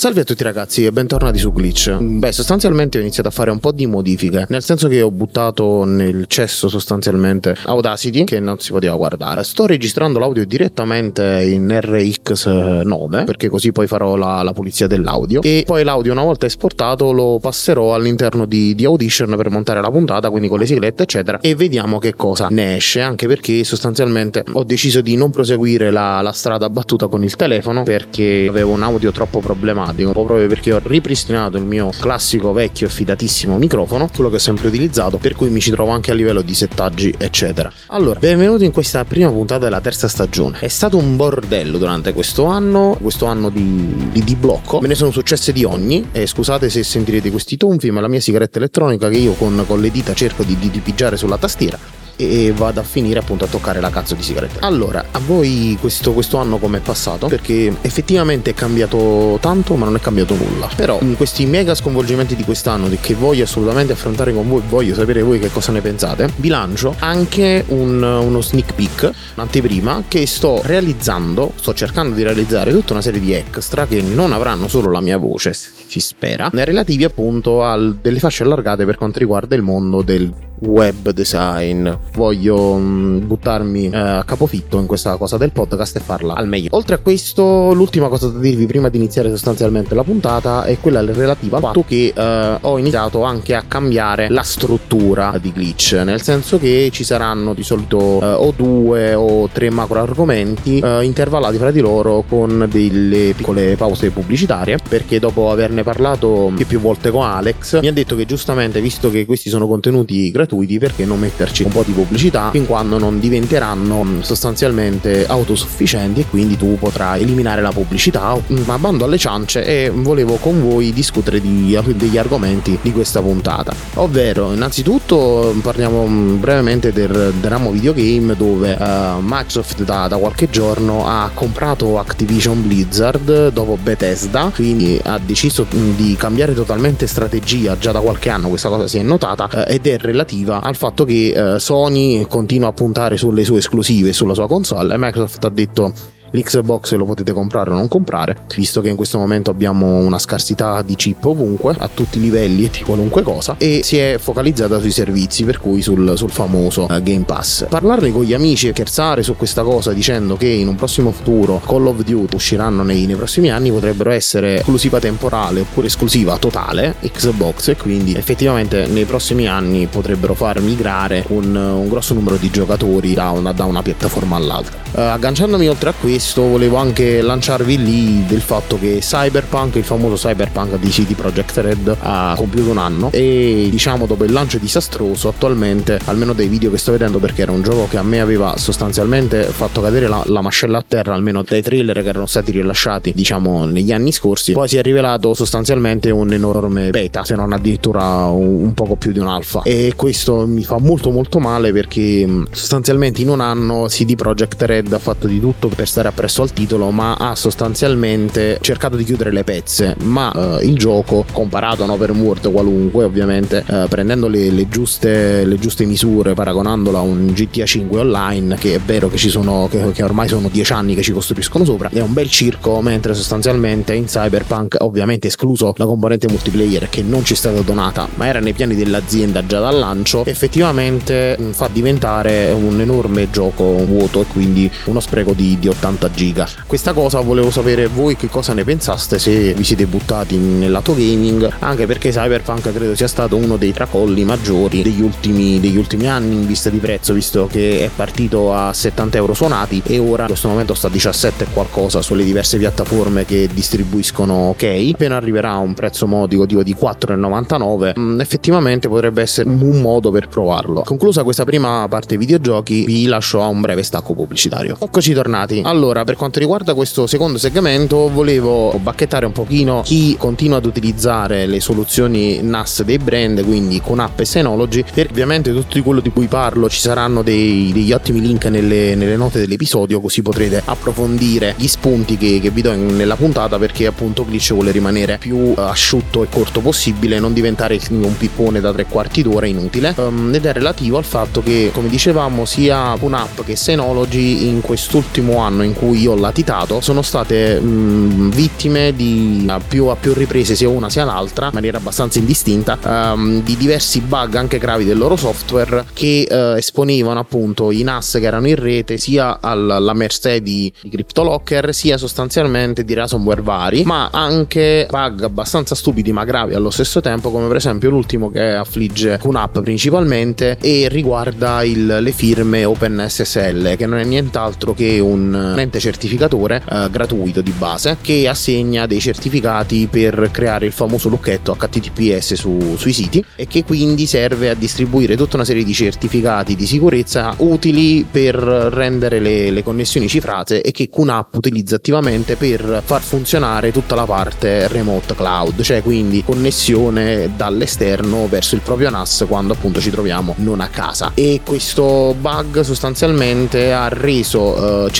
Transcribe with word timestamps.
Salve 0.00 0.22
a 0.22 0.24
tutti 0.24 0.42
ragazzi 0.42 0.86
e 0.86 0.92
bentornati 0.92 1.36
su 1.36 1.52
Glitch. 1.52 1.94
Beh, 1.94 2.32
sostanzialmente 2.32 2.96
ho 2.96 3.02
iniziato 3.02 3.28
a 3.28 3.32
fare 3.32 3.50
un 3.50 3.58
po' 3.58 3.70
di 3.70 3.84
modifiche, 3.84 4.46
nel 4.48 4.62
senso 4.62 4.88
che 4.88 5.02
ho 5.02 5.10
buttato 5.10 5.84
nel 5.84 6.24
cesso 6.26 6.70
sostanzialmente 6.70 7.54
Audacity 7.64 8.24
che 8.24 8.40
non 8.40 8.58
si 8.60 8.72
poteva 8.72 8.96
guardare. 8.96 9.44
Sto 9.44 9.66
registrando 9.66 10.18
l'audio 10.18 10.46
direttamente 10.46 11.42
in 11.42 11.66
RX9 11.66 13.24
perché 13.26 13.50
così 13.50 13.72
poi 13.72 13.86
farò 13.86 14.16
la, 14.16 14.42
la 14.42 14.54
pulizia 14.54 14.86
dell'audio 14.86 15.42
e 15.42 15.64
poi 15.66 15.84
l'audio 15.84 16.12
una 16.12 16.24
volta 16.24 16.46
esportato 16.46 17.12
lo 17.12 17.38
passerò 17.38 17.92
all'interno 17.92 18.46
di, 18.46 18.74
di 18.74 18.86
Audition 18.86 19.34
per 19.36 19.50
montare 19.50 19.82
la 19.82 19.90
puntata, 19.90 20.30
quindi 20.30 20.48
con 20.48 20.60
le 20.60 20.64
siglette 20.64 21.02
eccetera 21.02 21.40
e 21.40 21.54
vediamo 21.54 21.98
che 21.98 22.14
cosa 22.14 22.48
ne 22.50 22.76
esce, 22.76 23.02
anche 23.02 23.26
perché 23.26 23.64
sostanzialmente 23.64 24.44
ho 24.50 24.64
deciso 24.64 25.02
di 25.02 25.14
non 25.16 25.30
proseguire 25.30 25.90
la, 25.90 26.22
la 26.22 26.32
strada 26.32 26.70
battuta 26.70 27.06
con 27.06 27.22
il 27.22 27.36
telefono 27.36 27.82
perché 27.82 28.46
avevo 28.48 28.72
un 28.72 28.82
audio 28.82 29.12
troppo 29.12 29.40
problematico, 29.40 29.88
proprio 29.92 30.46
perché 30.46 30.72
ho 30.72 30.80
ripristinato 30.82 31.56
il 31.56 31.64
mio 31.64 31.90
classico 31.98 32.52
vecchio 32.52 32.86
e 32.86 32.90
fidatissimo 32.90 33.56
microfono, 33.56 34.08
quello 34.14 34.30
che 34.30 34.36
ho 34.36 34.40
sempre 34.40 34.68
utilizzato, 34.68 35.18
per 35.18 35.34
cui 35.34 35.50
mi 35.50 35.60
ci 35.60 35.70
trovo 35.70 35.90
anche 35.90 36.10
a 36.10 36.14
livello 36.14 36.42
di 36.42 36.54
settaggi, 36.54 37.14
eccetera. 37.16 37.72
Allora, 37.88 38.18
benvenuti 38.18 38.64
in 38.64 38.72
questa 38.72 39.04
prima 39.04 39.30
puntata 39.30 39.64
della 39.64 39.80
terza 39.80 40.08
stagione. 40.08 40.58
È 40.60 40.68
stato 40.68 40.96
un 40.96 41.16
bordello 41.16 41.78
durante 41.78 42.12
questo 42.12 42.44
anno, 42.44 42.96
questo 43.00 43.26
anno 43.26 43.50
di, 43.50 44.10
di, 44.12 44.24
di 44.24 44.34
blocco, 44.36 44.80
me 44.80 44.88
ne 44.88 44.94
sono 44.94 45.10
successe 45.10 45.52
di 45.52 45.64
ogni, 45.64 46.08
e 46.12 46.26
scusate 46.26 46.68
se 46.68 46.82
sentirete 46.82 47.30
questi 47.30 47.56
tonfi, 47.56 47.90
ma 47.90 48.00
la 48.00 48.08
mia 48.08 48.20
sigaretta 48.20 48.58
elettronica 48.58 49.08
che 49.08 49.18
io 49.18 49.32
con, 49.32 49.64
con 49.66 49.80
le 49.80 49.90
dita 49.90 50.14
cerco 50.14 50.42
di, 50.42 50.56
di, 50.58 50.70
di 50.70 50.80
pigiare 50.80 51.16
sulla 51.16 51.38
tastiera 51.38 51.99
e 52.20 52.52
vado 52.52 52.80
a 52.80 52.82
finire 52.82 53.18
appunto 53.18 53.44
a 53.44 53.48
toccare 53.48 53.80
la 53.80 53.90
cazzo 53.90 54.14
di 54.14 54.22
sigaretta. 54.22 54.66
Allora, 54.66 55.06
a 55.10 55.18
voi 55.18 55.76
questo, 55.80 56.12
questo 56.12 56.38
anno 56.38 56.58
com'è 56.58 56.80
passato? 56.80 57.26
Perché 57.26 57.74
effettivamente 57.80 58.50
è 58.50 58.54
cambiato 58.54 59.38
tanto, 59.40 59.76
ma 59.76 59.86
non 59.86 59.96
è 59.96 60.00
cambiato 60.00 60.34
nulla. 60.34 60.68
Però 60.74 60.98
in 61.00 61.16
questi 61.16 61.46
mega 61.46 61.74
sconvolgimenti 61.74 62.36
di 62.36 62.44
quest'anno 62.44 62.88
che 63.00 63.14
voglio 63.14 63.44
assolutamente 63.44 63.92
affrontare 63.92 64.32
con 64.32 64.48
voi, 64.48 64.62
voglio 64.68 64.94
sapere 64.94 65.22
voi 65.22 65.38
che 65.38 65.50
cosa 65.50 65.72
ne 65.72 65.80
pensate, 65.80 66.30
vi 66.36 66.48
lancio 66.48 66.94
anche 66.98 67.64
un, 67.68 68.02
uno 68.02 68.40
sneak 68.40 68.74
peek, 68.74 69.10
un'anteprima 69.34 70.04
che 70.08 70.26
sto 70.26 70.60
realizzando, 70.64 71.52
sto 71.56 71.74
cercando 71.74 72.14
di 72.14 72.22
realizzare 72.22 72.72
tutta 72.72 72.92
una 72.92 73.02
serie 73.02 73.20
di 73.20 73.32
extra 73.32 73.86
che 73.86 74.02
non 74.02 74.32
avranno 74.32 74.68
solo 74.68 74.90
la 74.90 75.00
mia 75.00 75.16
voce, 75.16 75.54
si 75.90 75.98
spera, 75.98 76.48
relativi 76.52 77.02
appunto 77.02 77.64
a 77.64 77.76
delle 77.76 78.20
fasce 78.20 78.44
allargate 78.44 78.84
per 78.84 78.96
quanto 78.96 79.18
riguarda 79.18 79.56
il 79.56 79.62
mondo 79.62 80.02
del 80.02 80.32
web 80.60 81.10
design. 81.10 81.88
Voglio 82.12 82.76
mm, 82.76 83.26
buttarmi 83.26 83.90
eh, 83.90 83.96
a 83.96 84.24
capofitto 84.24 84.78
in 84.78 84.86
questa 84.86 85.16
cosa 85.16 85.36
del 85.36 85.52
podcast 85.52 85.96
e 85.96 86.00
farla 86.00 86.34
al 86.34 86.48
meglio. 86.48 86.68
Oltre 86.72 86.96
a 86.96 86.98
questo, 86.98 87.72
l'ultima 87.72 88.08
cosa 88.08 88.28
da 88.28 88.38
dirvi 88.38 88.66
prima 88.66 88.88
di 88.88 88.96
iniziare 88.96 89.30
sostanzialmente 89.30 89.94
la 89.94 90.02
puntata 90.02 90.64
è 90.64 90.78
quella 90.78 91.00
relativa 91.00 91.56
al 91.56 91.62
fatto 91.62 91.84
che 91.86 92.12
eh, 92.14 92.58
ho 92.60 92.78
iniziato 92.78 93.22
anche 93.22 93.54
a 93.54 93.64
cambiare 93.66 94.28
la 94.28 94.42
struttura 94.42 95.36
di 95.40 95.52
glitch, 95.52 96.00
nel 96.04 96.22
senso 96.22 96.58
che 96.58 96.90
ci 96.92 97.04
saranno 97.04 97.54
di 97.54 97.62
solito 97.62 98.20
eh, 98.20 98.26
o 98.26 98.52
due 98.54 99.14
o 99.14 99.48
tre 99.48 99.70
macro 99.70 100.00
argomenti 100.00 100.78
eh, 100.78 101.02
intervallati 101.02 101.56
fra 101.56 101.70
di 101.70 101.80
loro 101.80 102.24
con 102.28 102.68
delle 102.70 103.32
piccole 103.34 103.76
pause 103.76 104.10
pubblicitarie, 104.10 104.78
perché 104.88 105.18
dopo 105.18 105.50
averne 105.50 105.79
parlato 105.84 106.52
più, 106.54 106.66
più 106.66 106.80
volte 106.80 107.10
con 107.10 107.24
Alex 107.24 107.80
mi 107.80 107.88
ha 107.88 107.92
detto 107.92 108.16
che 108.16 108.26
giustamente 108.26 108.80
visto 108.80 109.10
che 109.10 109.24
questi 109.26 109.48
sono 109.48 109.66
contenuti 109.66 110.30
gratuiti 110.30 110.78
perché 110.78 111.04
non 111.04 111.18
metterci 111.18 111.62
un 111.62 111.70
po' 111.70 111.82
di 111.84 111.92
pubblicità 111.92 112.50
fin 112.50 112.66
quando 112.66 112.98
non 112.98 113.20
diventeranno 113.20 114.02
mm, 114.02 114.20
sostanzialmente 114.20 115.26
autosufficienti 115.26 116.20
e 116.20 116.26
quindi 116.28 116.56
tu 116.56 116.76
potrai 116.78 117.22
eliminare 117.22 117.60
la 117.60 117.70
pubblicità. 117.70 118.36
Ma 118.64 118.78
bando 118.78 119.04
alle 119.04 119.18
ciance 119.18 119.64
e 119.64 119.90
volevo 119.90 120.36
con 120.36 120.60
voi 120.60 120.92
discutere 120.92 121.40
di, 121.40 121.78
degli 121.94 122.18
argomenti 122.18 122.78
di 122.80 122.92
questa 122.92 123.20
puntata. 123.20 123.74
Ovvero 123.94 124.52
innanzitutto 124.52 125.54
parliamo 125.62 126.06
mm, 126.06 126.40
brevemente 126.40 126.92
del, 126.92 127.32
ramo 127.40 127.70
videogame 127.70 128.36
dove 128.36 128.72
uh, 128.72 129.20
Microsoft 129.20 129.82
da, 129.82 130.08
da 130.08 130.16
qualche 130.16 130.48
giorno 130.50 131.06
ha 131.06 131.30
comprato 131.32 131.98
Activision 131.98 132.66
Blizzard 132.66 133.48
dopo 133.48 133.76
Bethesda 133.80 134.50
quindi 134.54 135.00
ha 135.02 135.18
deciso 135.18 135.66
mm, 135.69 135.69
di 135.70 136.16
cambiare 136.18 136.54
totalmente 136.54 137.06
strategia 137.06 137.78
già 137.78 137.92
da 137.92 138.00
qualche 138.00 138.28
anno 138.28 138.48
questa 138.48 138.68
cosa 138.68 138.88
si 138.88 138.98
è 138.98 139.02
notata 139.02 139.48
uh, 139.52 139.70
ed 139.70 139.86
è 139.86 139.98
relativa 139.98 140.30
relativa 140.30 140.60
al 140.60 140.76
fatto 140.76 141.04
che 141.04 141.54
eh, 141.54 141.58
Sony 141.58 142.26
continua 142.26 142.68
a 142.68 142.72
puntare 142.72 143.16
sulle 143.16 143.44
sue 143.44 143.58
esclusive 143.58 144.12
sulla 144.12 144.34
sua 144.34 144.46
console. 144.46 144.94
E 144.94 144.98
Microsoft 144.98 145.44
ha 145.44 145.48
detto 145.48 145.92
L'Xbox 146.32 146.94
lo 146.94 147.04
potete 147.06 147.32
comprare 147.32 147.70
o 147.70 147.74
non 147.74 147.88
comprare, 147.88 148.36
visto 148.54 148.80
che 148.80 148.88
in 148.88 148.94
questo 148.94 149.18
momento 149.18 149.50
abbiamo 149.50 149.96
una 149.96 150.18
scarsità 150.18 150.80
di 150.82 150.94
chip 150.94 151.24
ovunque, 151.24 151.74
a 151.76 151.88
tutti 151.92 152.18
i 152.18 152.20
livelli 152.20 152.66
e 152.66 152.70
di 152.70 152.82
qualunque 152.82 153.22
cosa, 153.22 153.56
e 153.58 153.80
si 153.82 153.96
è 153.96 154.16
focalizzata 154.18 154.78
sui 154.78 154.92
servizi, 154.92 155.44
per 155.44 155.58
cui 155.58 155.82
sul, 155.82 156.12
sul 156.16 156.30
famoso 156.30 156.86
uh, 156.88 157.02
Game 157.02 157.24
Pass. 157.24 157.66
Parlarne 157.68 158.12
con 158.12 158.22
gli 158.22 158.32
amici 158.32 158.68
e 158.68 158.70
scherzare 158.70 159.24
su 159.24 159.34
questa 159.34 159.62
cosa 159.62 159.92
dicendo 159.92 160.36
che 160.36 160.46
in 160.46 160.68
un 160.68 160.76
prossimo 160.76 161.10
futuro 161.10 161.60
Call 161.66 161.86
of 161.86 162.02
Duty 162.04 162.36
usciranno 162.36 162.84
nei, 162.84 163.06
nei 163.06 163.16
prossimi 163.16 163.50
anni 163.50 163.72
potrebbero 163.72 164.10
essere 164.10 164.58
esclusiva 164.58 165.00
temporale 165.00 165.60
oppure 165.60 165.88
esclusiva 165.88 166.36
totale 166.38 166.94
Xbox 167.00 167.68
e 167.68 167.76
quindi 167.76 168.14
effettivamente 168.14 168.86
nei 168.86 169.04
prossimi 169.04 169.48
anni 169.48 169.86
potrebbero 169.86 170.34
far 170.34 170.60
migrare 170.60 171.24
un, 171.28 171.54
un 171.56 171.88
grosso 171.88 172.14
numero 172.14 172.36
di 172.36 172.50
giocatori 172.50 173.14
da 173.14 173.30
una, 173.30 173.52
da 173.52 173.64
una 173.64 173.82
piattaforma 173.82 174.36
all'altra. 174.36 174.76
Uh, 174.92 175.00
agganciandomi 175.00 175.68
oltre 175.68 175.90
a 175.90 175.94
questo 175.98 176.19
questo 176.20 176.42
volevo 176.42 176.76
anche 176.76 177.22
lanciarvi 177.22 177.82
lì 177.82 178.26
del 178.26 178.42
fatto 178.42 178.78
che 178.78 178.98
Cyberpunk, 179.00 179.76
il 179.76 179.84
famoso 179.84 180.16
Cyberpunk 180.16 180.78
di 180.78 180.90
CD 180.90 181.14
Projekt 181.14 181.56
Red, 181.56 181.96
ha 181.98 182.34
compiuto 182.36 182.68
un 182.68 182.76
anno 182.76 183.08
e 183.10 183.68
diciamo 183.70 184.04
dopo 184.04 184.24
il 184.24 184.32
lancio 184.32 184.58
disastroso 184.58 185.28
attualmente, 185.28 185.98
almeno 186.04 186.34
dai 186.34 186.48
video 186.48 186.70
che 186.70 186.76
sto 186.76 186.92
vedendo 186.92 187.18
perché 187.20 187.40
era 187.40 187.52
un 187.52 187.62
gioco 187.62 187.88
che 187.88 187.96
a 187.96 188.02
me 188.02 188.20
aveva 188.20 188.58
sostanzialmente 188.58 189.44
fatto 189.44 189.80
cadere 189.80 190.08
la, 190.08 190.22
la 190.26 190.42
mascella 190.42 190.76
a 190.76 190.84
terra, 190.86 191.14
almeno 191.14 191.42
dai 191.42 191.62
trailer 191.62 192.02
che 192.02 192.08
erano 192.10 192.26
stati 192.26 192.50
rilasciati 192.50 193.14
diciamo 193.14 193.64
negli 193.64 193.90
anni 193.90 194.12
scorsi, 194.12 194.52
poi 194.52 194.68
si 194.68 194.76
è 194.76 194.82
rivelato 194.82 195.32
sostanzialmente 195.32 196.10
un 196.10 196.34
enorme 196.34 196.90
beta, 196.90 197.24
se 197.24 197.34
non 197.34 197.54
addirittura 197.54 198.26
un, 198.26 198.64
un 198.64 198.74
poco 198.74 198.96
più 198.96 199.12
di 199.12 199.20
un 199.20 199.28
alfa 199.28 199.62
e 199.62 199.94
questo 199.96 200.46
mi 200.46 200.64
fa 200.64 200.76
molto 200.78 201.10
molto 201.10 201.38
male 201.38 201.72
perché 201.72 202.28
sostanzialmente 202.50 203.22
in 203.22 203.30
un 203.30 203.40
anno 203.40 203.86
CD 203.88 204.16
Projekt 204.16 204.60
Red 204.60 204.92
ha 204.92 204.98
fatto 204.98 205.26
di 205.26 205.40
tutto 205.40 205.68
per 205.68 205.88
stare 205.88 206.08
appresso 206.10 206.42
al 206.42 206.52
titolo, 206.52 206.90
ma 206.90 207.14
ha 207.14 207.34
sostanzialmente 207.34 208.58
cercato 208.60 208.96
di 208.96 209.04
chiudere 209.04 209.32
le 209.32 209.44
pezze. 209.44 209.96
Ma 210.02 210.30
eh, 210.32 210.66
il 210.66 210.76
gioco, 210.76 211.24
comparato 211.32 211.82
a 211.82 211.84
un 211.86 211.90
open 211.90 212.20
world 212.20 212.50
qualunque, 212.52 213.04
ovviamente, 213.04 213.64
eh, 213.66 213.86
prendendo 213.88 214.28
le, 214.28 214.50
le, 214.50 214.68
giuste, 214.68 215.44
le, 215.44 215.58
giuste, 215.58 215.84
misure, 215.84 216.34
paragonandola 216.34 216.98
a 216.98 217.02
un 217.02 217.32
GTA 217.32 217.64
5 217.64 218.00
online, 218.00 218.56
che 218.56 218.74
è 218.74 218.80
vero 218.80 219.08
che 219.08 219.18
sono, 219.18 219.68
che, 219.70 219.92
che 219.92 220.02
ormai 220.02 220.28
sono 220.28 220.48
dieci 220.48 220.72
anni 220.72 220.94
che 220.94 221.02
ci 221.02 221.12
costruiscono 221.12 221.64
sopra, 221.64 221.88
è 221.92 222.00
un 222.00 222.12
bel 222.12 222.28
circo, 222.28 222.80
mentre 222.80 223.14
sostanzialmente 223.14 223.94
in 223.94 224.04
Cyberpunk, 224.04 224.76
ovviamente 224.80 225.28
escluso 225.28 225.72
la 225.76 225.86
componente 225.86 226.28
multiplayer 226.28 226.88
che 226.88 227.02
non 227.02 227.24
ci 227.24 227.34
è 227.34 227.36
stata 227.36 227.60
donata, 227.60 228.08
ma 228.14 228.26
era 228.26 228.40
nei 228.40 228.52
piani 228.52 228.74
dell'azienda 228.74 229.44
già 229.46 229.60
dal 229.60 229.78
lancio, 229.78 230.24
effettivamente 230.24 231.36
mm, 231.40 231.50
fa 231.50 231.68
diventare 231.72 232.50
un 232.52 232.80
enorme 232.80 233.30
gioco 233.30 233.84
vuoto 233.84 234.22
e 234.22 234.26
quindi 234.26 234.70
uno 234.84 235.00
spreco 235.00 235.32
di, 235.32 235.58
di 235.58 235.68
80 235.68 235.99
50 236.00 236.10
giga. 236.10 236.48
Questa 236.66 236.92
cosa 236.94 237.20
volevo 237.20 237.50
sapere 237.50 237.86
voi 237.86 238.16
che 238.16 238.28
cosa 238.28 238.54
ne 238.54 238.64
pensaste 238.64 239.18
se 239.18 239.52
vi 239.52 239.64
siete 239.64 239.86
buttati 239.86 240.36
nel 240.36 240.70
lato 240.70 240.94
gaming, 240.94 241.48
anche 241.58 241.86
perché 241.86 242.10
Cyberpunk 242.10 242.72
credo 242.72 242.94
sia 242.94 243.08
stato 243.08 243.36
uno 243.36 243.56
dei 243.56 243.72
tracolli 243.72 244.24
maggiori 244.24 244.82
degli 244.82 245.02
ultimi, 245.02 245.60
degli 245.60 245.76
ultimi 245.76 246.08
anni 246.08 246.36
in 246.36 246.46
vista 246.46 246.70
di 246.70 246.78
prezzo, 246.78 247.12
visto 247.12 247.46
che 247.46 247.84
è 247.84 247.90
partito 247.94 248.54
a 248.54 248.72
70 248.72 249.16
euro 249.18 249.34
suonati 249.34 249.82
e 249.84 249.98
ora 249.98 250.22
in 250.22 250.28
questo 250.28 250.48
momento 250.48 250.74
sta 250.74 250.86
a 250.86 250.90
17 250.90 251.46
qualcosa 251.52 252.00
sulle 252.00 252.24
diverse 252.24 252.56
piattaforme 252.56 253.24
che 253.24 253.48
distribuiscono 253.52 254.50
ok. 254.50 254.90
Appena 254.94 255.16
arriverà 255.16 255.50
a 255.50 255.58
un 255.58 255.74
prezzo 255.74 256.06
modico 256.06 256.46
tipo 256.46 256.62
di 256.62 256.74
4,99, 256.74 257.98
mm, 257.98 258.20
effettivamente 258.20 258.88
potrebbe 258.88 259.20
essere 259.22 259.48
un 259.48 259.80
modo 259.80 260.10
per 260.10 260.28
provarlo. 260.28 260.82
Conclusa 260.82 261.24
questa 261.24 261.44
prima 261.44 261.86
parte 261.88 262.16
videogiochi, 262.16 262.84
vi 262.84 263.06
lascio 263.06 263.42
a 263.42 263.46
un 263.46 263.60
breve 263.60 263.82
stacco 263.82 264.14
pubblicitario. 264.14 264.76
Eccoci 264.80 265.12
tornati. 265.12 265.62
Allora, 265.64 265.89
allora, 265.90 266.04
per 266.04 266.14
quanto 266.14 266.38
riguarda 266.38 266.74
questo 266.74 267.08
secondo 267.08 267.36
segmento, 267.36 268.08
volevo 268.08 268.78
bacchettare 268.80 269.26
un 269.26 269.32
pochino 269.32 269.82
chi 269.84 270.14
continua 270.16 270.58
ad 270.58 270.64
utilizzare 270.64 271.46
le 271.46 271.58
soluzioni 271.58 272.40
NAS 272.42 272.84
dei 272.84 272.98
brand, 272.98 273.44
quindi 273.44 273.80
con 273.80 273.98
app 273.98 274.20
e 274.20 274.24
Synology, 274.24 274.84
perché 274.84 275.10
ovviamente 275.10 275.52
tutto 275.52 275.82
quello 275.82 276.00
di 276.00 276.10
cui 276.10 276.26
parlo 276.26 276.68
ci 276.68 276.78
saranno 276.78 277.22
dei, 277.22 277.72
degli 277.72 277.92
ottimi 277.92 278.20
link 278.20 278.44
nelle, 278.44 278.94
nelle, 278.94 279.16
note 279.16 279.40
dell'episodio, 279.40 280.00
così 280.00 280.22
potrete 280.22 280.62
approfondire 280.64 281.54
gli 281.56 281.66
spunti 281.66 282.16
che, 282.16 282.38
che 282.40 282.50
vi 282.50 282.62
do 282.62 282.70
in, 282.70 282.94
nella 282.94 283.16
puntata, 283.16 283.58
perché 283.58 283.86
appunto 283.86 284.24
Glitch 284.24 284.52
vuole 284.52 284.70
rimanere 284.70 285.18
più 285.18 285.54
asciutto 285.56 286.22
e 286.22 286.28
corto 286.28 286.60
possibile, 286.60 287.18
non 287.18 287.32
diventare 287.32 287.80
un 287.90 288.16
pippone 288.16 288.60
da 288.60 288.72
tre 288.72 288.86
quarti 288.86 289.22
d'ora 289.22 289.46
inutile, 289.46 289.92
um, 289.96 290.30
ed 290.32 290.46
è 290.46 290.52
relativo 290.52 290.98
al 290.98 291.04
fatto 291.04 291.42
che, 291.42 291.72
come 291.74 291.88
dicevamo, 291.88 292.44
sia 292.44 292.96
un'app 293.00 293.40
che 293.44 293.56
Synology 293.56 294.46
in 294.46 294.60
quest'ultimo 294.60 295.38
anno 295.38 295.64
in 295.64 295.74
cui 295.80 296.06
ho 296.06 296.14
latitato 296.14 296.82
sono 296.82 297.00
state 297.00 297.58
mh, 297.58 298.28
vittime 298.32 298.94
di 298.94 299.46
a 299.48 299.58
più, 299.66 299.86
a 299.86 299.96
più 299.96 300.12
riprese 300.12 300.54
sia 300.54 300.68
una 300.68 300.90
sia 300.90 301.04
l'altra 301.04 301.46
in 301.46 301.52
maniera 301.54 301.78
abbastanza 301.78 302.18
indistinta 302.18 302.78
um, 303.14 303.42
di 303.42 303.56
diversi 303.56 304.02
bug 304.02 304.34
anche 304.34 304.58
gravi 304.58 304.84
del 304.84 304.98
loro 304.98 305.16
software 305.16 305.86
che 305.94 306.26
uh, 306.28 306.58
esponevano 306.58 307.18
appunto 307.18 307.70
i 307.70 307.82
NAS 307.82 308.18
che 308.20 308.26
erano 308.26 308.46
in 308.46 308.56
rete 308.56 308.98
sia 308.98 309.40
alla 309.40 309.94
mercé 309.94 310.42
di, 310.42 310.70
di 310.82 310.90
CryptoLocker 310.90 311.72
sia 311.72 311.96
sostanzialmente 311.96 312.84
di 312.84 312.92
ransomware 312.92 313.40
vari 313.40 313.82
ma 313.84 314.10
anche 314.12 314.86
bug 314.90 315.22
abbastanza 315.22 315.74
stupidi 315.74 316.12
ma 316.12 316.24
gravi 316.24 316.52
allo 316.52 316.70
stesso 316.70 317.00
tempo 317.00 317.30
come 317.30 317.46
per 317.46 317.56
esempio 317.56 317.88
l'ultimo 317.88 318.30
che 318.30 318.52
affligge 318.52 319.16
QNAP 319.18 319.62
principalmente 319.62 320.58
e 320.60 320.88
riguarda 320.90 321.64
il, 321.64 321.86
le 321.86 322.12
firme 322.12 322.66
OpenSSL 322.66 323.76
che 323.76 323.86
non 323.86 323.98
è 323.98 324.04
nient'altro 324.04 324.74
che 324.74 324.98
un 324.98 325.54
ente 325.60 325.78
certificatore 325.80 326.62
uh, 326.68 326.90
gratuito 326.90 327.40
di 327.40 327.52
base 327.52 327.96
che 328.00 328.28
assegna 328.28 328.86
dei 328.86 329.00
certificati 329.00 329.88
per 329.90 330.30
creare 330.32 330.66
il 330.66 330.72
famoso 330.72 331.08
lucchetto 331.08 331.56
HTTPS 331.58 332.34
su, 332.34 332.76
sui 332.76 332.92
siti 332.92 333.24
e 333.36 333.46
che 333.46 333.64
quindi 333.64 334.06
serve 334.06 334.50
a 334.50 334.54
distribuire 334.54 335.16
tutta 335.16 335.36
una 335.36 335.44
serie 335.44 335.64
di 335.64 335.72
certificati 335.72 336.56
di 336.56 336.66
sicurezza 336.66 337.34
utili 337.38 338.06
per 338.10 338.34
rendere 338.34 339.20
le, 339.20 339.50
le 339.50 339.62
connessioni 339.62 340.08
cifrate 340.08 340.62
e 340.62 340.72
che 340.72 340.88
QNAP 340.88 341.36
utilizza 341.36 341.76
attivamente 341.76 342.36
per 342.36 342.82
far 342.84 343.02
funzionare 343.02 343.72
tutta 343.72 343.94
la 343.94 344.04
parte 344.04 344.68
remote 344.68 345.14
cloud, 345.14 345.60
cioè 345.62 345.82
quindi 345.82 346.22
connessione 346.24 347.30
dall'esterno 347.36 348.26
verso 348.28 348.54
il 348.54 348.60
proprio 348.60 348.90
NAS 348.90 349.24
quando 349.28 349.52
appunto 349.52 349.80
ci 349.80 349.90
troviamo 349.90 350.34
non 350.38 350.60
a 350.60 350.68
casa. 350.68 351.12
E 351.14 351.40
questo 351.44 352.14
bug 352.18 352.60
sostanzialmente 352.60 353.72
ha 353.72 353.88
reso 353.88 354.86
eh, 354.86 354.92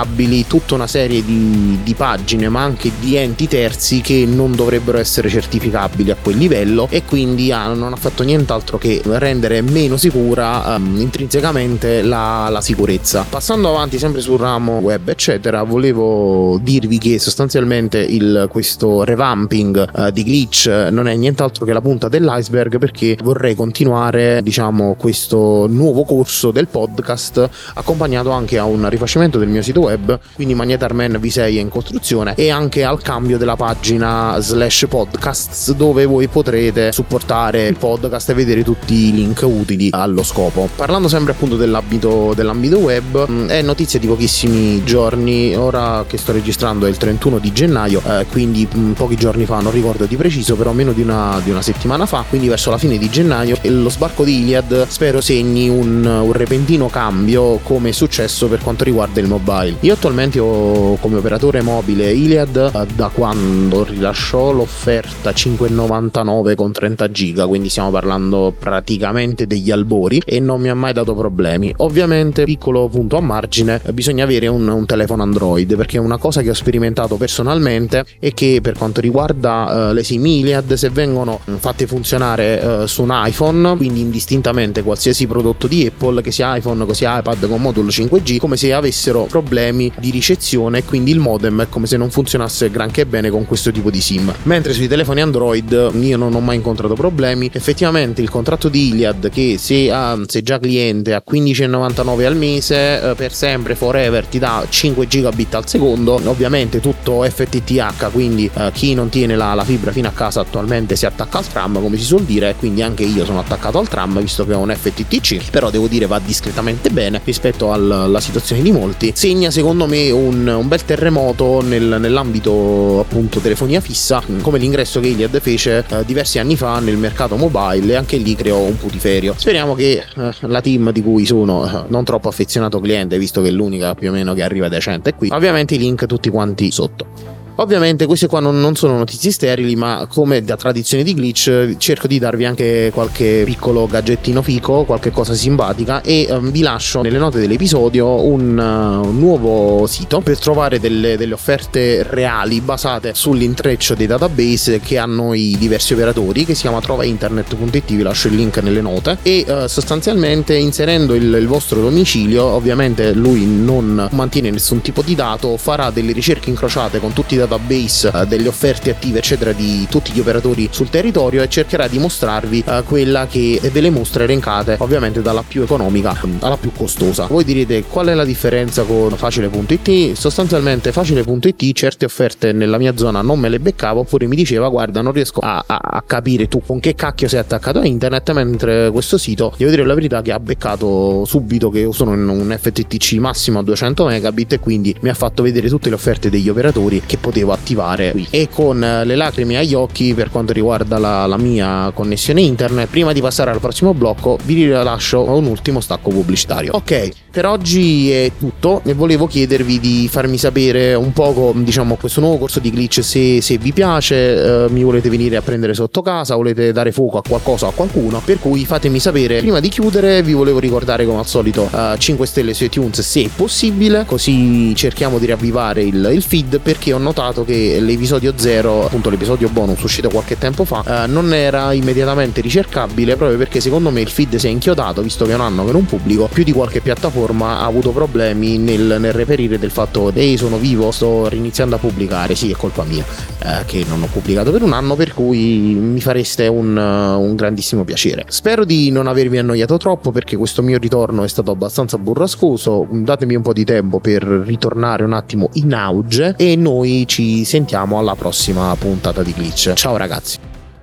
certificabili 0.00 0.46
tutta 0.46 0.74
una 0.74 0.86
serie 0.86 1.24
di, 1.24 1.78
di 1.82 1.94
pagine 1.94 2.48
ma 2.48 2.62
anche 2.62 2.90
di 3.00 3.16
enti 3.16 3.46
terzi 3.48 4.00
che 4.00 4.24
non 4.26 4.54
dovrebbero 4.54 4.98
essere 4.98 5.28
certificabili 5.28 6.10
a 6.10 6.16
quel 6.20 6.36
livello 6.36 6.88
e 6.90 7.04
quindi 7.04 7.52
ah, 7.52 7.72
non 7.72 7.92
ha 7.92 7.96
fatto 7.96 8.22
nient'altro 8.22 8.78
che 8.78 9.00
rendere 9.04 9.60
meno 9.62 9.96
sicura 9.96 10.76
um, 10.76 10.98
intrinsecamente 10.98 12.02
la, 12.02 12.48
la, 12.50 12.60
sicurezza. 12.60 13.24
Passando 13.28 13.70
avanti 13.70 13.98
sempre 13.98 14.20
sul 14.20 14.38
ramo 14.38 14.78
web 14.78 15.08
eccetera 15.08 15.62
volevo 15.62 16.58
dirvi 16.62 16.98
che 16.98 17.18
sostanzialmente 17.18 17.98
il, 17.98 18.48
questo 18.50 19.04
revamping 19.04 19.90
uh, 19.92 20.10
di 20.10 20.24
glitch 20.24 20.88
non 20.90 21.08
è 21.08 21.14
nient'altro 21.14 21.64
che 21.64 21.72
la 21.72 21.80
punta 21.80 22.08
dell'iceberg 22.08 22.78
perché 22.78 23.16
vorrei 23.22 23.54
continuare 23.54 24.40
diciamo 24.42 24.94
questo 24.94 25.66
nuovo 25.68 26.04
corso 26.04 26.50
del 26.50 26.68
podcast 26.68 27.48
accompagnato 27.74 28.30
anche 28.30 28.58
a 28.58 28.64
un 28.64 28.88
rifacimento 28.88 29.38
del 29.38 29.48
mio 29.48 29.62
sito 29.62 29.80
web 29.80 29.89
quindi 30.34 30.54
Magnetarman 30.54 31.12
V6 31.12 31.38
è 31.38 31.60
in 31.60 31.68
costruzione 31.68 32.34
e 32.34 32.50
anche 32.50 32.84
al 32.84 33.00
cambio 33.02 33.38
della 33.38 33.56
pagina 33.56 34.36
slash 34.40 34.86
podcasts 34.88 35.72
dove 35.72 36.04
voi 36.04 36.28
potrete 36.28 36.92
supportare 36.92 37.66
il 37.66 37.76
podcast 37.76 38.30
e 38.30 38.34
vedere 38.34 38.62
tutti 38.62 39.08
i 39.08 39.12
link 39.12 39.42
utili 39.42 39.88
allo 39.92 40.22
scopo. 40.22 40.68
Parlando 40.74 41.08
sempre 41.08 41.32
appunto 41.32 41.56
dell'ambito, 41.56 42.32
dell'ambito 42.34 42.78
web, 42.78 43.30
mm, 43.30 43.48
è 43.48 43.62
notizia 43.62 43.98
di 43.98 44.06
pochissimi 44.06 44.82
giorni, 44.84 45.54
ora 45.54 46.04
che 46.06 46.16
sto 46.16 46.32
registrando 46.32 46.86
è 46.86 46.88
il 46.88 46.96
31 46.96 47.38
di 47.38 47.52
gennaio, 47.52 48.02
eh, 48.04 48.26
quindi 48.30 48.68
mm, 48.74 48.92
pochi 48.92 49.16
giorni 49.16 49.44
fa, 49.44 49.60
non 49.60 49.72
ricordo 49.72 50.06
di 50.06 50.16
preciso, 50.16 50.56
però 50.56 50.72
meno 50.72 50.92
di 50.92 51.02
una, 51.02 51.40
di 51.42 51.50
una, 51.50 51.62
settimana 51.62 52.06
fa, 52.06 52.24
quindi 52.28 52.48
verso 52.48 52.70
la 52.70 52.78
fine 52.78 52.96
di 52.96 53.08
gennaio, 53.08 53.56
lo 53.62 53.90
sbarco 53.90 54.24
di 54.24 54.40
Iliad 54.40 54.86
spero 54.88 55.20
segni 55.20 55.68
un, 55.68 56.04
un 56.04 56.32
repentino 56.32 56.88
cambio 56.88 57.58
come 57.62 57.90
è 57.90 57.92
successo 57.92 58.48
per 58.48 58.60
quanto 58.60 58.84
riguarda 58.84 59.20
il 59.20 59.26
mobile. 59.26 59.76
Io 59.82 59.94
attualmente 59.94 60.38
ho 60.38 60.96
come 60.96 61.16
operatore 61.16 61.62
mobile 61.62 62.12
Iliad 62.12 62.70
eh, 62.74 62.86
da 62.94 63.08
quando 63.08 63.82
rilasciò 63.82 64.52
l'offerta 64.52 65.30
5,99 65.30 66.54
con 66.54 66.70
30 66.70 67.10
giga, 67.10 67.46
quindi 67.46 67.70
stiamo 67.70 67.90
parlando 67.90 68.52
praticamente 68.58 69.46
degli 69.46 69.70
albori 69.70 70.20
e 70.22 70.38
non 70.38 70.60
mi 70.60 70.68
ha 70.68 70.74
mai 70.74 70.92
dato 70.92 71.14
problemi. 71.14 71.72
Ovviamente, 71.78 72.44
piccolo 72.44 72.88
punto 72.88 73.16
a 73.16 73.22
margine, 73.22 73.80
bisogna 73.94 74.24
avere 74.24 74.48
un, 74.48 74.68
un 74.68 74.84
telefono 74.84 75.22
Android 75.22 75.74
perché 75.76 75.96
una 75.96 76.18
cosa 76.18 76.42
che 76.42 76.50
ho 76.50 76.54
sperimentato 76.54 77.16
personalmente 77.16 78.04
è 78.18 78.34
che 78.34 78.58
per 78.60 78.76
quanto 78.76 79.00
riguarda 79.00 79.88
uh, 79.88 79.94
le 79.94 80.04
SIM 80.04 80.26
Iliad, 80.26 80.74
se 80.74 80.90
vengono 80.90 81.40
fatte 81.56 81.86
funzionare 81.86 82.82
uh, 82.82 82.86
su 82.86 83.00
un 83.00 83.12
iPhone, 83.14 83.78
quindi 83.78 84.00
indistintamente 84.00 84.82
qualsiasi 84.82 85.26
prodotto 85.26 85.66
di 85.66 85.86
Apple, 85.86 86.20
che 86.20 86.32
sia 86.32 86.54
iPhone, 86.54 86.84
che 86.84 86.92
sia 86.92 87.18
iPad 87.18 87.48
con 87.48 87.62
modulo 87.62 87.88
5G, 87.88 88.36
come 88.36 88.58
se 88.58 88.74
avessero 88.74 89.22
problemi 89.22 89.68
di 89.72 90.10
ricezione 90.10 90.78
e 90.78 90.84
quindi 90.84 91.10
il 91.10 91.18
modem 91.18 91.62
è 91.62 91.68
come 91.68 91.86
se 91.86 91.96
non 91.96 92.10
funzionasse 92.10 92.70
granché 92.70 93.06
bene 93.06 93.30
con 93.30 93.46
questo 93.46 93.70
tipo 93.70 93.90
di 93.90 94.00
SIM. 94.00 94.32
Mentre 94.44 94.72
sui 94.72 94.88
telefoni 94.88 95.20
Android 95.20 95.90
io 96.00 96.16
non 96.16 96.34
ho 96.34 96.40
mai 96.40 96.56
incontrato 96.56 96.94
problemi. 96.94 97.50
Effettivamente 97.52 98.22
il 98.22 98.30
contratto 98.30 98.68
di 98.68 98.88
Iliad 98.88 99.30
che 99.30 99.56
se, 99.58 99.90
ha, 99.90 100.18
se 100.26 100.42
già 100.42 100.58
cliente 100.58 101.14
a 101.14 101.22
15,99 101.28 102.24
al 102.24 102.36
mese 102.36 103.10
eh, 103.10 103.14
per 103.14 103.32
sempre 103.32 103.74
forever 103.74 104.26
ti 104.26 104.38
dà 104.38 104.64
5 104.68 105.06
gigabit 105.06 105.54
al 105.54 105.68
secondo, 105.68 106.20
ovviamente 106.24 106.80
tutto 106.80 107.22
FTTH, 107.22 108.10
quindi 108.12 108.50
eh, 108.52 108.70
chi 108.72 108.94
non 108.94 109.08
tiene 109.08 109.36
la, 109.36 109.54
la, 109.54 109.64
fibra 109.64 109.92
fino 109.92 110.08
a 110.08 110.12
casa 110.12 110.40
attualmente 110.40 110.96
si 110.96 111.06
attacca 111.06 111.38
al 111.38 111.46
tram 111.46 111.80
come 111.80 111.96
si 111.96 112.04
suol 112.04 112.22
dire, 112.22 112.54
quindi 112.58 112.82
anche 112.82 113.02
io 113.02 113.24
sono 113.24 113.40
attaccato 113.40 113.78
al 113.78 113.88
tram 113.88 114.20
visto 114.20 114.46
che 114.46 114.54
ho 114.54 114.60
un 114.60 114.74
FTTC, 114.74 115.50
però 115.50 115.70
devo 115.70 115.86
dire 115.86 116.06
va 116.06 116.20
discretamente 116.24 116.90
bene 116.90 117.20
rispetto 117.24 117.72
al, 117.72 117.90
alla 117.90 118.20
situazione 118.20 118.62
di 118.62 118.72
molti. 118.72 119.12
Segna 119.14 119.50
secondo 119.60 119.86
me 119.86 120.10
un, 120.10 120.46
un 120.46 120.68
bel 120.68 120.86
terremoto 120.86 121.60
nel, 121.60 121.98
nell'ambito 122.00 122.98
appunto 123.00 123.40
telefonia 123.40 123.82
fissa 123.82 124.22
come 124.40 124.58
l'ingresso 124.58 125.00
che 125.00 125.08
Iliad 125.08 125.38
fece 125.38 125.84
eh, 125.86 126.02
diversi 126.06 126.38
anni 126.38 126.56
fa 126.56 126.78
nel 126.78 126.96
mercato 126.96 127.36
mobile 127.36 127.92
e 127.92 127.94
anche 127.94 128.16
lì 128.16 128.34
creò 128.34 128.56
un 128.56 128.78
putiferio. 128.78 129.34
Speriamo 129.36 129.74
che 129.74 130.02
eh, 130.16 130.30
la 130.40 130.62
team 130.62 130.92
di 130.92 131.02
cui 131.02 131.26
sono 131.26 131.66
eh, 131.66 131.84
non 131.88 132.04
troppo 132.04 132.28
affezionato 132.28 132.80
cliente, 132.80 133.18
visto 133.18 133.42
che 133.42 133.48
è 133.48 133.50
l'unica 133.50 133.94
più 133.94 134.08
o 134.08 134.12
meno 134.12 134.32
che 134.32 134.42
arriva 134.42 134.68
decente 134.68 135.12
qui, 135.12 135.28
ovviamente 135.30 135.74
i 135.74 135.78
link 135.78 136.06
tutti 136.06 136.30
quanti 136.30 136.70
sotto. 136.70 137.39
Ovviamente 137.60 138.06
queste 138.06 138.26
qua 138.26 138.40
non, 138.40 138.58
non, 138.58 138.74
sono 138.74 138.96
notizie 138.96 139.30
sterili, 139.30 139.76
ma 139.76 140.06
come 140.08 140.42
da 140.42 140.56
tradizione 140.56 141.02
di 141.02 141.14
glitch 141.14 141.76
cerco 141.76 142.06
di 142.06 142.18
darvi 142.18 142.46
anche 142.46 142.90
qualche 142.90 143.42
piccolo 143.44 143.86
gadgettino 143.86 144.40
fico, 144.40 144.84
qualche 144.84 145.10
cosa 145.10 145.34
simpatica 145.34 146.00
e 146.00 146.26
um, 146.30 146.50
vi 146.50 146.62
lascio 146.62 147.02
nelle 147.02 147.18
note 147.18 147.38
dell'episodio 147.38 148.24
un, 148.24 148.56
uh, 148.56 149.10
nuovo 149.10 149.86
sito 149.86 150.20
per 150.20 150.38
trovare 150.38 150.80
delle, 150.80 151.18
delle, 151.18 151.34
offerte 151.34 152.02
reali 152.02 152.62
basate 152.62 153.12
sull'intreccio 153.12 153.94
dei 153.94 154.06
database 154.06 154.80
che 154.80 154.96
hanno 154.96 155.34
i 155.34 155.54
diversi 155.58 155.92
operatori 155.92 156.46
che 156.46 156.54
si 156.54 156.62
chiama 156.62 156.80
trovainternet.it, 156.80 157.92
vi 157.92 158.02
lascio 158.02 158.28
il 158.28 158.36
link 158.36 158.56
nelle 158.62 158.80
note. 158.80 159.18
E 159.20 159.44
uh, 159.46 159.66
sostanzialmente 159.66 160.56
inserendo 160.56 161.14
il, 161.14 161.24
il 161.24 161.46
vostro 161.46 161.82
domicilio, 161.82 162.42
ovviamente 162.42 163.12
lui 163.12 163.44
non 163.44 164.08
mantiene 164.12 164.48
nessun 164.48 164.80
tipo 164.80 165.02
di 165.02 165.14
dato, 165.14 165.58
farà 165.58 165.90
delle 165.90 166.12
ricerche 166.12 166.48
incrociate 166.48 167.00
con 167.00 167.12
tutti 167.12 167.34
i 167.34 167.36
database 167.36 167.48
database 167.50 168.10
uh, 168.12 168.24
delle 168.24 168.48
offerte 168.48 168.90
attive 168.90 169.18
eccetera 169.18 169.52
di 169.52 169.86
tutti 169.90 170.12
gli 170.12 170.20
operatori 170.20 170.68
sul 170.70 170.88
territorio 170.88 171.42
e 171.42 171.48
cercherà 171.48 171.88
di 171.88 171.98
mostrarvi 171.98 172.64
uh, 172.66 172.84
quella 172.84 173.26
che 173.26 173.60
delle 173.72 173.90
mostre 173.90 174.24
elencate 174.24 174.76
ovviamente 174.78 175.20
dalla 175.22 175.42
più 175.46 175.62
economica 175.62 176.18
alla 176.40 176.56
più 176.56 176.72
costosa. 176.72 177.26
Voi 177.26 177.44
direte 177.44 177.82
qual 177.84 178.06
è 178.06 178.14
la 178.14 178.24
differenza 178.24 178.84
con 178.84 179.10
facile.it 179.16 180.12
sostanzialmente 180.12 180.92
facile.it 180.92 181.72
certe 181.72 182.04
offerte 182.04 182.52
nella 182.52 182.78
mia 182.78 182.96
zona 182.96 183.22
non 183.22 183.38
me 183.38 183.48
le 183.48 183.58
beccavo 183.58 184.00
oppure 184.00 184.26
mi 184.26 184.36
diceva 184.36 184.68
guarda 184.68 185.00
non 185.00 185.12
riesco 185.12 185.40
a, 185.40 185.64
a, 185.66 185.80
a 185.82 186.02
capire 186.06 186.46
tu 186.46 186.62
con 186.64 186.78
che 186.80 186.94
cacchio 186.94 187.28
sei 187.28 187.40
attaccato 187.40 187.80
a 187.80 187.86
internet. 187.86 188.30
Mentre 188.30 188.90
questo 188.90 189.18
sito 189.18 189.52
devo 189.56 189.70
dire 189.70 189.84
la 189.84 189.94
verità 189.94 190.22
che 190.22 190.32
ha 190.32 190.38
beccato 190.38 191.24
subito 191.24 191.70
che 191.70 191.88
sono 191.92 192.14
in 192.14 192.28
un 192.28 192.56
FTTC 192.56 193.14
massimo 193.14 193.58
a 193.58 193.62
200 193.62 194.04
megabit 194.04 194.54
e 194.54 194.58
quindi 194.60 194.94
mi 195.00 195.08
ha 195.08 195.14
fatto 195.14 195.42
vedere 195.42 195.68
tutte 195.68 195.88
le 195.88 195.94
offerte 195.96 196.30
degli 196.30 196.48
operatori 196.48 197.02
che 197.04 197.16
potevano 197.16 197.29
potevo 197.30 197.52
attivare 197.52 198.10
qui. 198.10 198.26
E 198.30 198.48
con 198.52 198.82
eh, 198.82 199.04
le 199.04 199.16
lacrime 199.16 199.56
agli 199.56 199.74
occhi 199.74 200.12
per 200.14 200.30
quanto 200.30 200.52
riguarda 200.52 200.98
la, 200.98 201.26
la 201.26 201.38
mia 201.38 201.90
connessione 201.94 202.40
internet, 202.40 202.88
prima 202.88 203.12
di 203.12 203.20
passare 203.20 203.50
al 203.50 203.60
prossimo 203.60 203.94
blocco, 203.94 204.38
vi 204.44 204.54
rilascio 204.54 205.22
un 205.22 205.46
ultimo 205.46 205.80
stacco 205.80 206.10
pubblicitario. 206.10 206.72
Ok, 206.74 207.10
per 207.30 207.46
oggi 207.46 208.10
è 208.10 208.32
tutto 208.38 208.82
e 208.84 208.92
volevo 208.92 209.26
chiedervi 209.26 209.78
di 209.78 210.08
farmi 210.10 210.36
sapere 210.36 210.94
un 210.94 211.12
poco, 211.12 211.52
diciamo, 211.56 211.94
questo 211.94 212.20
nuovo 212.20 212.38
corso 212.38 212.58
di 212.58 212.70
glitch 212.70 213.02
se, 213.04 213.40
se 213.40 213.58
vi 213.58 213.72
piace, 213.72 214.64
eh, 214.64 214.70
mi 214.70 214.82
volete 214.82 215.08
venire 215.08 215.36
a 215.36 215.42
prendere 215.42 215.74
sotto 215.74 216.02
casa, 216.02 216.34
volete 216.34 216.72
dare 216.72 216.90
fuoco 216.90 217.18
a 217.18 217.22
qualcosa 217.26 217.66
o 217.66 217.68
a 217.68 217.72
qualcuno, 217.72 218.20
per 218.24 218.40
cui 218.40 218.64
fatemi 218.64 218.98
sapere. 218.98 219.38
Prima 219.38 219.60
di 219.60 219.68
chiudere 219.68 220.22
vi 220.22 220.32
volevo 220.32 220.58
ricordare 220.58 221.06
come 221.06 221.20
al 221.20 221.26
solito 221.26 221.70
eh, 221.72 221.94
5 221.96 222.26
stelle 222.26 222.54
su 222.54 222.64
iTunes 222.64 223.00
se 223.00 223.30
possibile, 223.34 224.04
così 224.04 224.74
cerchiamo 224.74 225.18
di 225.18 225.26
ravvivare 225.26 225.82
il, 225.82 226.10
il 226.12 226.22
feed 226.22 226.58
perché 226.60 226.92
ho 226.92 226.98
notato 226.98 227.19
notato 227.20 227.44
che 227.44 227.78
l'episodio 227.80 228.32
0, 228.34 228.86
appunto 228.86 229.10
l'episodio 229.10 229.50
bonus 229.50 229.82
uscito 229.82 230.08
qualche 230.08 230.38
tempo 230.38 230.64
fa, 230.64 231.04
eh, 231.04 231.06
non 231.06 231.34
era 231.34 231.72
immediatamente 231.74 232.40
ricercabile 232.40 233.16
proprio 233.16 233.36
perché 233.36 233.60
secondo 233.60 233.90
me 233.90 234.00
il 234.00 234.08
feed 234.08 234.36
si 234.36 234.46
è 234.46 234.50
inchiodato, 234.50 235.02
visto 235.02 235.26
che 235.26 235.32
è 235.32 235.34
un 235.34 235.42
anno 235.42 235.66
che 235.66 235.72
non 235.72 235.84
pubblico, 235.84 236.28
più 236.32 236.44
di 236.44 236.52
qualche 236.52 236.80
piattaforma 236.80 237.58
ha 237.58 237.66
avuto 237.66 237.90
problemi 237.90 238.56
nel, 238.56 238.96
nel 238.98 239.12
reperire 239.12 239.58
del 239.58 239.70
fatto 239.70 240.10
ehi 240.14 240.38
sono 240.38 240.56
vivo, 240.56 240.90
sto 240.90 241.28
riniziando 241.28 241.76
a 241.76 241.78
pubblicare, 241.78 242.34
sì 242.34 242.50
è 242.50 242.54
colpa 242.54 242.84
mia 242.84 243.04
eh, 243.42 243.64
che 243.66 243.84
non 243.86 244.02
ho 244.02 244.08
pubblicato 244.10 244.50
per 244.50 244.62
un 244.62 244.72
anno, 244.72 244.96
per 244.96 245.12
cui 245.12 245.74
mi 245.74 246.00
fareste 246.00 246.46
un, 246.46 246.76
un 246.76 247.34
grandissimo 247.34 247.84
piacere. 247.84 248.24
Spero 248.28 248.64
di 248.64 248.90
non 248.90 249.06
avervi 249.06 249.38
annoiato 249.38 249.76
troppo 249.76 250.10
perché 250.10 250.36
questo 250.36 250.62
mio 250.62 250.78
ritorno 250.78 251.24
è 251.24 251.28
stato 251.28 251.50
abbastanza 251.50 251.98
burrascoso, 251.98 252.86
datemi 252.90 253.34
un 253.34 253.42
po' 253.42 253.52
di 253.52 253.64
tempo 253.64 254.00
per 254.00 254.22
ritornare 254.22 255.04
un 255.04 255.12
attimo 255.12 255.50
in 255.54 255.74
auge 255.74 256.34
e 256.36 256.56
noi 256.56 257.04
ci 257.10 257.44
sentiamo 257.44 257.98
alla 257.98 258.14
prossima 258.14 258.72
puntata 258.76 259.24
di 259.24 259.32
Glitch. 259.32 259.72
Ciao 259.72 259.96
ragazzi. 259.96 260.38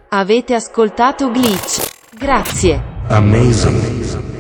Avete 0.10 0.56
ascoltato 0.56 1.32
Glitch. 1.32 1.90
Grazie. 2.18 2.84
Amazing. 3.08 4.37